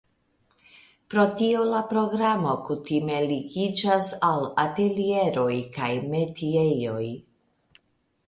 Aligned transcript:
Pro 1.13 1.23
tio 1.41 1.65
la 1.73 1.81
programo 1.89 2.55
kutime 2.69 3.19
ligiĝas 3.33 4.09
al 4.29 4.47
atelieroj 4.63 5.53
kaj 5.77 5.91
metiejoj. 6.15 7.05